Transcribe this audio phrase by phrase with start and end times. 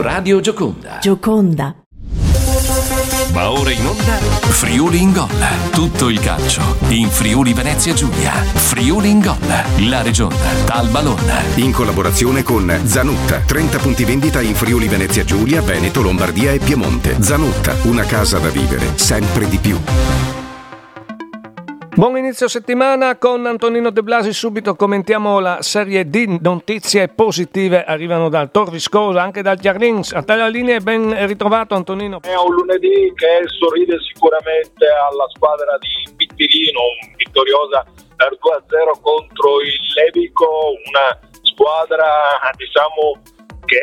[0.00, 0.98] Radio Gioconda.
[0.98, 1.74] Gioconda.
[3.32, 5.28] Va ora in onda Friuli in gol.
[5.72, 8.32] Tutto il calcio in Friuli Venezia Giulia.
[8.32, 9.36] Friuli in gol.
[9.88, 10.34] La Regione.
[10.64, 11.18] Talbalon.
[11.56, 13.40] In collaborazione con Zanutta.
[13.40, 17.22] 30 punti vendita in Friuli Venezia Giulia, Veneto, Lombardia e Piemonte.
[17.22, 19.78] Zanutta, una casa da vivere sempre di più.
[22.00, 24.32] Buon inizio settimana con Antonino De Blasi.
[24.32, 27.84] Subito commentiamo la serie di notizie positive.
[27.84, 30.12] Arrivano dal Tor Viscosa, anche dal Chiarlins.
[30.12, 32.20] A te linea è ben ritrovato, Antonino.
[32.22, 36.80] È un lunedì che sorride sicuramente alla squadra di Pittirino,
[37.16, 37.84] vittoriosa
[38.16, 40.48] per 2-0 contro il Levico,
[40.88, 42.08] una squadra
[42.56, 43.20] diciamo
[43.66, 43.76] che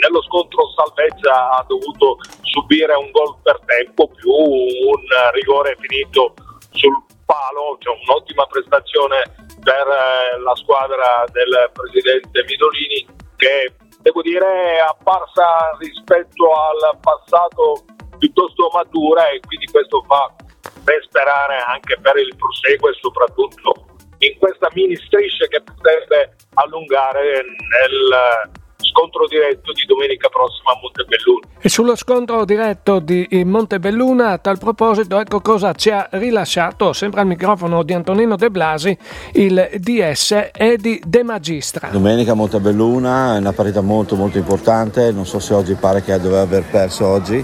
[0.00, 5.04] nello scontro salvezza ha dovuto subire un gol per tempo più un
[5.34, 6.32] rigore finito
[6.72, 9.22] sul palo, cioè un'ottima prestazione
[9.62, 17.84] per eh, la squadra del presidente Midolini che devo dire è apparsa rispetto al passato
[18.18, 20.34] piuttosto matura e quindi questo fa
[20.82, 23.86] ben sperare anche per il proseguo e soprattutto
[24.18, 28.50] in questa mini striscia che potrebbe allungare nel
[28.92, 31.46] scontro diretto di domenica prossima a Montebelluna.
[31.58, 37.20] E sullo scontro diretto di Montebelluna, a tal proposito, ecco cosa ci ha rilasciato, sempre
[37.20, 38.96] al microfono di Antonino De Blasi,
[39.32, 41.88] il DS Edi De Magistra.
[41.90, 46.18] Domenica a Montebelluna è una partita molto molto importante, non so se oggi pare che
[46.18, 47.42] doveva aver perso oggi.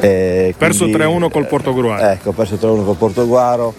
[0.00, 2.02] Eh, perso quindi, 3-1 col Portoguaro.
[2.02, 3.74] Ecco, perso 3-1 col Portoguaro,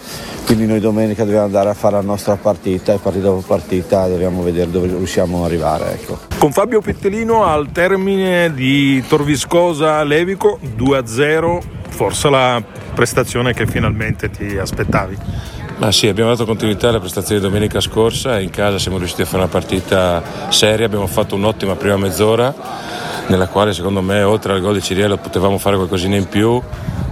[0.46, 4.42] quindi noi domenica dobbiamo andare a fare la nostra partita e partita dopo partita dobbiamo
[4.42, 5.94] vedere dove riusciamo ad arrivare.
[5.94, 6.20] Ecco.
[6.38, 6.80] Con Fabio
[7.10, 12.62] Pittelino al termine di Torviscosa Levico 2-0, forse la
[12.94, 15.18] prestazione che finalmente ti aspettavi.
[15.78, 19.26] Ma sì, abbiamo dato continuità alle prestazioni di domenica scorsa, in casa siamo riusciti a
[19.26, 22.54] fare una partita seria, abbiamo fatto un'ottima prima mezz'ora
[23.26, 26.62] nella quale secondo me oltre al gol di Ciriello potevamo fare qualcosina in più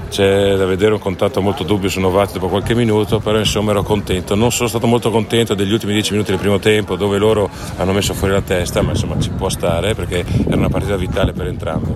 [0.08, 3.84] c'è da vedere un contatto molto dubbio su Novati dopo qualche minuto, però insomma ero
[3.84, 4.36] contento.
[4.36, 7.94] Non sono stato molto contento degli ultimi dieci minuti del primo tempo dove loro hanno
[7.94, 11.48] messo fuori la testa, ma insomma ci può stare perché era una partita vitale per
[11.48, 11.94] entrambi.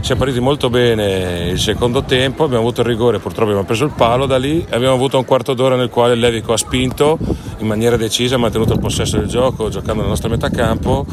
[0.00, 3.92] Siamo partiti molto bene il secondo tempo, abbiamo avuto il rigore, purtroppo abbiamo preso il
[3.94, 7.18] palo, da lì abbiamo avuto un quarto d'ora nel quale Levico ha spinto
[7.58, 11.06] in maniera decisa, ha mantenuto il possesso del gioco, giocando nella nostra metà campo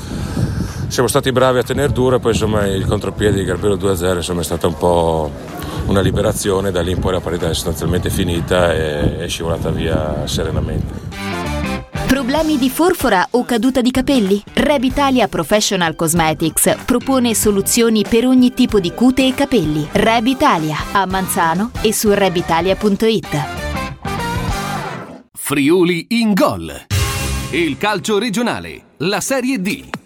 [0.89, 4.41] siamo stati bravi a tenere duro e poi insomma il contropiede di Garbero 2-0 insomma,
[4.41, 5.31] è stata un po'
[5.89, 10.27] una liberazione, da lì in poi la partita è sostanzialmente finita e è scivolata via
[10.27, 11.07] serenamente.
[12.07, 14.41] Problemi di forfora o caduta di capelli?
[14.53, 19.87] Reb Italia Professional Cosmetics propone soluzioni per ogni tipo di cute e capelli.
[19.91, 23.57] Reb Italia a Manzano e su rebitalia.it.
[25.33, 26.85] Friuli in gol.
[27.51, 29.98] Il calcio regionale, la Serie D.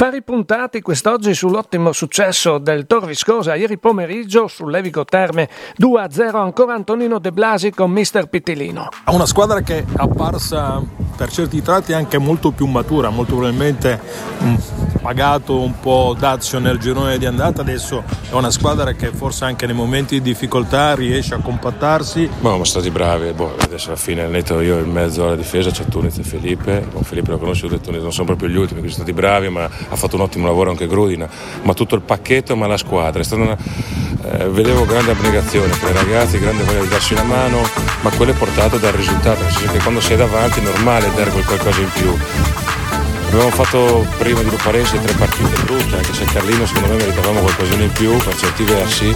[0.00, 5.46] Fari puntati quest'oggi sull'ottimo successo del Tor Viscosa ieri pomeriggio sul Levico Terme
[5.78, 8.88] 2-0 ancora Antonino De Blasi con mister Pittilino.
[9.08, 10.82] Una squadra che è apparsa
[11.14, 14.00] per certi tratti anche molto più matura, molto probabilmente
[14.42, 14.54] mm,
[15.00, 19.66] pagato un po' Dazio nel girone di andata, adesso è una squadra che forse anche
[19.66, 22.28] nei momenti di difficoltà riesce a compattarsi.
[22.40, 25.84] Boh, siamo stati bravi, boh, adesso alla fine netto io in mezzo alla difesa c'è
[25.86, 28.92] Tuniz e Felipe, con Felipe l'ho conosciuto e Tuniz non sono proprio gli ultimi, quindi
[28.92, 31.28] sono stati bravi ma ha fatto un ottimo lavoro anche Grudina,
[31.62, 33.56] ma tutto il pacchetto ma la squadra, una,
[34.22, 37.60] eh, vedevo grande abnegazione per i ragazzi, grande voglia di darsi una mano,
[38.02, 41.30] ma quello è portato dal risultato, nel senso che quando sei davanti è normale dare
[41.30, 42.79] qualcosa in più.
[43.32, 47.84] Abbiamo fatto prima di Luparense tre partite brutte, anche se Carlino secondo me meritavamo qualcosina
[47.84, 49.14] in più per certi versi,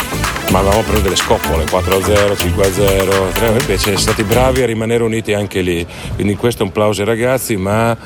[0.50, 5.32] ma avevamo preso delle scoppole, 4-0, 5-0, 3, invece siamo stati bravi a rimanere uniti
[5.32, 7.96] anche lì, quindi questo è un plauso ai ragazzi, ma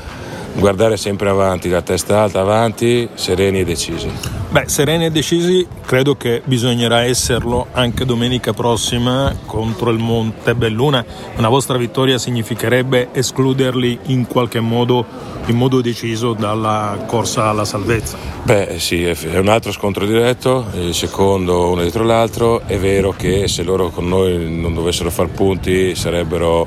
[0.54, 4.37] guardare sempre avanti, la testa alta avanti, sereni e decisi.
[4.50, 11.04] Beh, sereni e decisi credo che bisognerà esserlo anche domenica prossima contro il Montebelluna.
[11.36, 15.04] Una vostra vittoria significherebbe escluderli in qualche modo,
[15.46, 18.16] in modo deciso dalla corsa alla salvezza.
[18.44, 22.62] Beh sì, è un altro scontro diretto, il secondo uno dietro l'altro.
[22.64, 26.66] È vero che se loro con noi non dovessero far punti sarebbero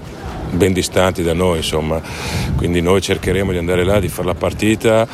[0.51, 1.99] ben distanti da noi, insomma.
[2.55, 5.07] Quindi noi cercheremo di andare là, di fare la partita,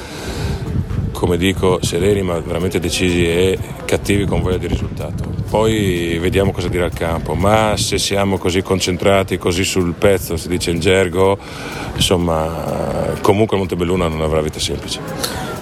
[1.18, 5.34] come dico, sereni ma veramente decisi e cattivi con voglia di risultato.
[5.50, 10.48] Poi vediamo cosa dirà il campo, ma se siamo così concentrati, così sul pezzo, si
[10.48, 11.38] dice in gergo,
[11.96, 15.00] insomma, comunque Montebelluna non avrà vita semplice.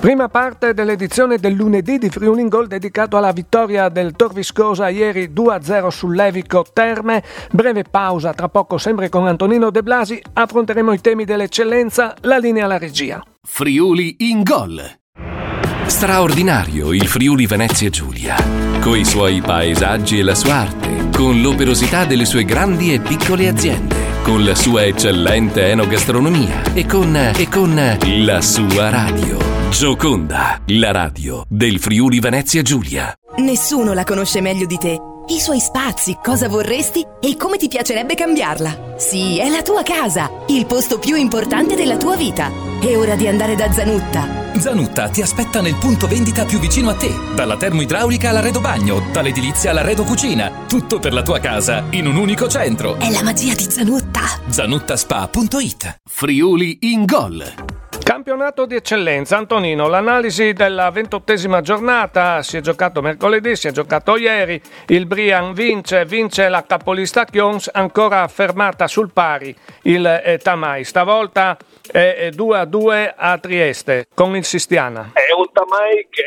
[0.02, 5.32] Prima parte dell'edizione del lunedì di Friuli in Gol dedicato alla vittoria del Torviscosa ieri
[5.34, 7.24] 2-0 sul Levico Terme.
[7.52, 12.66] Breve pausa, tra poco sempre con Antonino De Blasi affronteremo i temi dell'eccellenza, la linea
[12.66, 13.24] alla regia.
[13.42, 15.04] Friuli in Gol.
[15.88, 18.36] Straordinario il Friuli Venezia Giulia,
[18.82, 23.96] coi suoi paesaggi e la sua arte, con l'operosità delle sue grandi e piccole aziende,
[24.24, 29.38] con la sua eccellente enogastronomia e con, e con la sua radio.
[29.70, 33.14] Gioconda, la radio del Friuli Venezia Giulia.
[33.38, 35.15] Nessuno la conosce meglio di te.
[35.28, 38.94] I suoi spazi, cosa vorresti e come ti piacerebbe cambiarla.
[38.98, 42.52] Sì, è la tua casa, il posto più importante della tua vita.
[42.80, 44.54] È ora di andare da Zanutta.
[44.60, 47.12] Zanutta ti aspetta nel punto vendita più vicino a te.
[47.34, 50.52] Dalla termoidraulica all'arredo bagno, dall'edilizia all'arredo cucina.
[50.68, 53.00] Tutto per la tua casa in un unico centro.
[53.00, 54.22] È la magia di Zanutta.
[54.48, 57.75] Zanuttaspa.it Friuli in gol.
[58.06, 64.16] Campionato di eccellenza, Antonino, l'analisi della ventottesima giornata, si è giocato mercoledì, si è giocato
[64.16, 70.84] ieri, il Brian vince, vince la capolista Chions, ancora fermata sul pari il eh, Tamai,
[70.84, 71.58] stavolta
[71.92, 75.10] è 2 a 2 a Trieste con il Sistiana.
[75.12, 76.24] È un Tamai che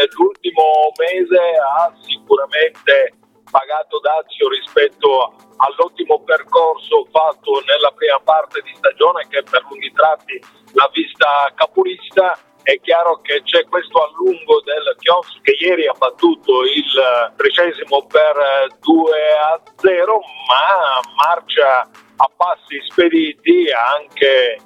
[0.00, 3.12] nell'ultimo mese ha sicuramente
[3.54, 10.42] pagato dazio rispetto all'ottimo percorso fatto nella prima parte di stagione che per lunghi tratti
[10.72, 16.62] l'ha vista capolista è chiaro che c'è questo allungo del Chions che ieri ha battuto
[16.62, 24.58] il tredicesimo per 2 a 0 ma marcia a passi spediti anche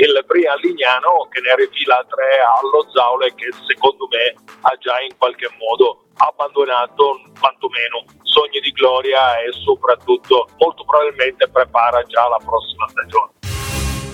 [0.00, 5.16] il Brian Lignano che ne rifila 3 allo Zaule che secondo me ha già in
[5.16, 12.88] qualche modo abbandonato quantomeno sogni di gloria e soprattutto molto probabilmente prepara già la prossima
[12.88, 13.32] stagione.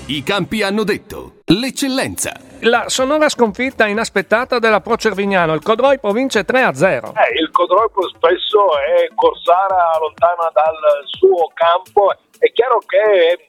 [0.09, 2.38] I campi hanno detto l'eccellenza.
[2.61, 7.12] La sonora sconfitta inaspettata della Pro Cervignano, il Codroipo vince 3 a 0.
[7.15, 13.49] Eh, il Codroipo spesso è corsara lontana dal suo campo, è chiaro che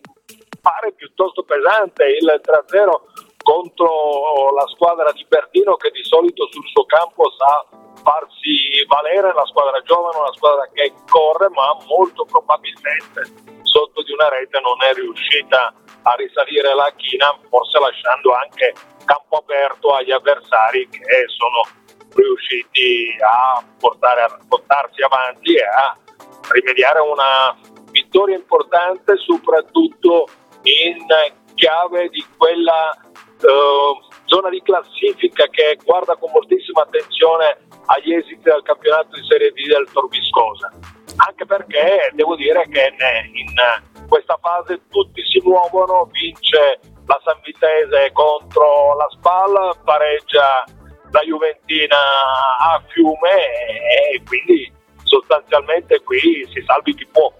[0.68, 6.84] pare piuttosto pesante il 3-0 contro la squadra di Bertino che di solito sul suo
[6.84, 7.64] campo sa
[8.04, 13.24] farsi valere, la squadra giovane, una squadra che corre ma molto probabilmente
[13.64, 15.74] sotto di una rete non è riuscita
[16.04, 18.74] a risalire la china, forse lasciando anche
[19.06, 21.64] campo aperto agli avversari che sono
[22.14, 25.98] riusciti a portare a portarsi avanti e a
[26.52, 27.56] rimediare una
[27.92, 30.28] vittoria importante soprattutto
[30.64, 31.06] in
[31.56, 38.62] chiave di quella eh, zona di classifica che guarda con moltissima attenzione agli esiti del
[38.64, 40.72] campionato di Serie D del Torbiscosa.
[41.18, 42.94] Anche perché devo dire che
[43.34, 50.66] in questa fase tutti si muovono, vince la San Vitese contro la Spal, pareggia
[51.12, 51.98] la Juventina
[52.60, 53.36] a Fiume
[54.12, 54.72] e quindi
[55.04, 57.32] sostanzialmente qui si salvi chi può.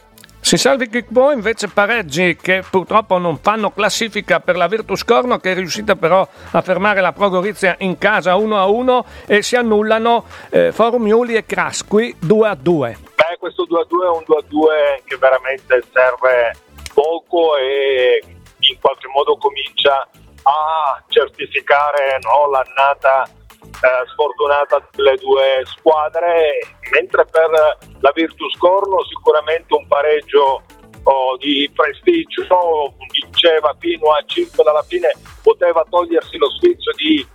[0.48, 5.52] Si salvi Kickbo invece pareggi che purtroppo non fanno classifica per la Virtus Corno che
[5.52, 10.24] è riuscita però a fermare la Progorizia in casa 1 a 1 e si annullano
[10.50, 12.98] eh, Forum Iuli e Crasqui 2 a 2.
[13.14, 16.56] Beh, questo 2 a 2 è un 2 a 2 che veramente serve
[16.94, 18.24] poco e
[18.58, 20.08] in qualche modo comincia
[20.44, 23.30] a certificare no, l'annata
[24.08, 26.60] sfortunata delle due squadre,
[26.92, 27.50] mentre per
[28.00, 30.64] la Virtus Corno sicuramente un pareggio
[31.04, 32.44] oh, di prestigio,
[33.12, 37.26] vinceva fino a 5 dalla fine, poteva togliersi lo sfizio di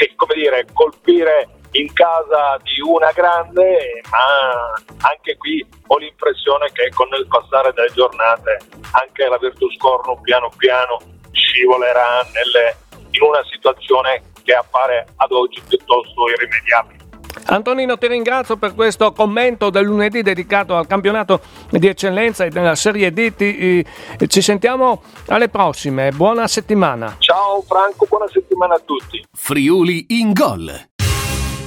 [0.00, 6.88] eh, come dire, colpire in casa di una grande, ma anche qui ho l'impressione che
[6.94, 8.58] con il passare delle giornate
[8.92, 10.98] anche la Virtus Corno piano piano
[11.32, 12.76] scivolerà nelle,
[13.10, 17.02] in una situazione che appare ad oggi piuttosto irrimediabile.
[17.46, 22.76] Antonino ti ringrazio per questo commento del lunedì dedicato al campionato di eccellenza e della
[22.76, 23.34] Serie D.
[23.34, 23.86] Ti,
[24.28, 27.16] ci sentiamo alle prossime, buona settimana.
[27.18, 29.24] Ciao Franco, buona settimana a tutti.
[29.32, 30.72] Friuli in gol.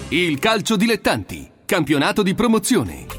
[0.09, 3.16] Il calcio dilettanti, campionato di promozione.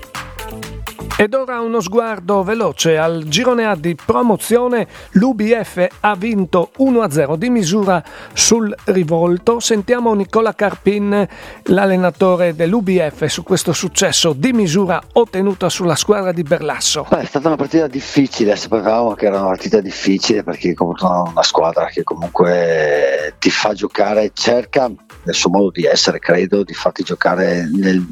[1.20, 4.87] Ed ora uno sguardo veloce al girone A di promozione.
[5.14, 8.00] L'UBF ha vinto 1-0 di misura
[8.32, 9.58] sul rivolto.
[9.58, 11.26] Sentiamo Nicola Carpin,
[11.64, 17.04] l'allenatore dell'UBF, su questo successo di misura ottenuto sulla squadra di Berlasso.
[17.10, 21.42] Beh, è stata una partita difficile, sapevamo che era una partita difficile perché comunque una
[21.42, 27.02] squadra che comunque ti fa giocare, cerca nel suo modo di essere, credo, di farti
[27.02, 28.06] giocare nel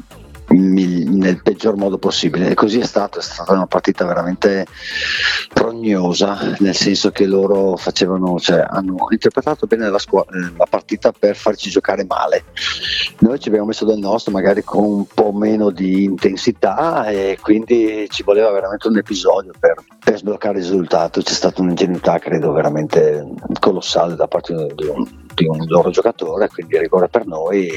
[1.27, 4.65] nel peggior modo possibile e così è stato, è stata una partita veramente
[5.53, 11.11] rognosa, nel senso che loro facevano, cioè, hanno interpretato bene la, scu- eh, la partita
[11.11, 12.45] per farci giocare male.
[13.19, 18.07] Noi ci abbiamo messo del nostro, magari con un po' meno di intensità e quindi
[18.09, 21.21] ci voleva veramente un episodio per, per sbloccare il risultato.
[21.21, 23.27] C'è stata un'ingenuità, credo, veramente
[23.59, 27.69] colossale da parte di un, di un loro giocatore, quindi rigore per noi,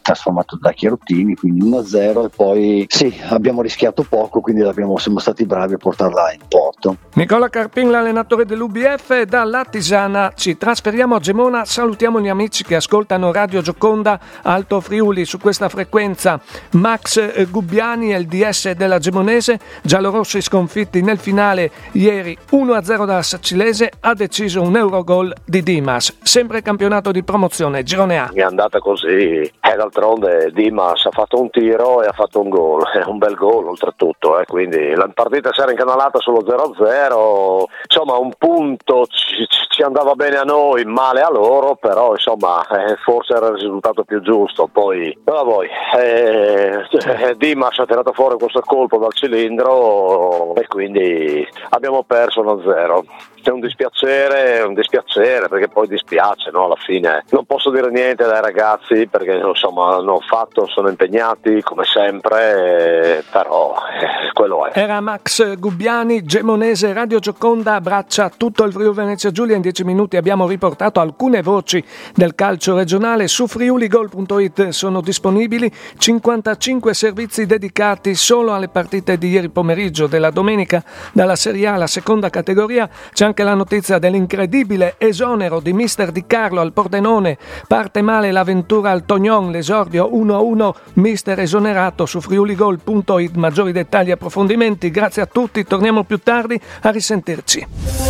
[0.00, 4.62] trasformato da Chiarottini, quindi 1-0 e poi sì, abbiamo rischiato poco, quindi
[4.96, 6.96] siamo stati bravi a portarla in porto.
[7.14, 13.32] Nicola Carpin, l'allenatore dell'UBF, da Latisana ci trasferiamo a Gemona, salutiamo gli amici che ascoltano
[13.32, 16.40] Radio Gioconda Alto Friuli su questa frequenza.
[16.72, 24.14] Max Gubbiani, il DS della Gemonese, giallorossi sconfitti nel finale ieri 1-0 dalla Sacilese, ha
[24.14, 28.30] deciso un Eurogol di Dimas, sempre campionato di promozione, girone A.
[28.32, 29.40] È andata così.
[29.40, 33.66] E d'altronde Dimas ha fatto un tiro e ha fatto un gol, un bel gol
[33.66, 39.82] oltretutto, eh, quindi la partita si era incanalata sullo 0-0, insomma un punto ci, ci,
[39.82, 44.20] andava bene a noi, male a loro, però insomma eh, forse era il risultato più
[44.20, 45.66] giusto, poi però voi,
[45.98, 53.36] eh, eh, Dimas ha tirato fuori questo colpo dal cilindro e quindi abbiamo perso 1-0
[53.48, 56.64] è un dispiacere, un dispiacere perché poi dispiace no?
[56.64, 57.24] alla fine.
[57.30, 63.74] Non posso dire niente dai ragazzi perché insomma hanno fatto, sono impegnati come sempre, però
[63.74, 64.78] eh, quello è.
[64.78, 69.56] Era Max Gubbiani, Gemonese, Radio Gioconda, abbraccia tutto il Friuli Venezia Giulia.
[69.56, 71.82] In dieci minuti abbiamo riportato alcune voci
[72.14, 73.28] del calcio regionale.
[73.28, 80.82] Su friuligol.it sono disponibili 55 servizi dedicati solo alle partite di ieri pomeriggio della domenica
[81.12, 82.88] dalla Serie A alla seconda categoria.
[83.12, 87.38] C'è anche la notizia dell'incredibile esonero di Mister Di Carlo al Pordenone.
[87.66, 93.34] Parte male l'avventura al Tognon, l'esordio 1-1, Mister esonerato su friuligol.it.
[93.36, 94.90] Maggiori dettagli e approfondimenti.
[94.90, 98.07] Grazie a tutti, torniamo più tardi a risentirci.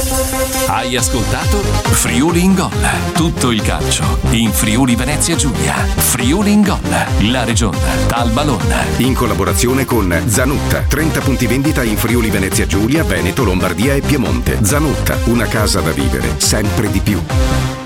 [0.66, 2.70] Hai ascoltato Friuli in Gol.
[3.12, 5.74] Tutto il calcio in Friuli Venezia Giulia.
[5.74, 6.78] Friuli in Gol,
[7.30, 8.86] la regione dal ballone.
[8.98, 14.58] In collaborazione con Zanutta, 30 punti vendita in Friuli Venezia Giulia, Veneto, Lombardia e Piemonte.
[14.62, 17.77] Zanutta, una casa da vivere sempre di più.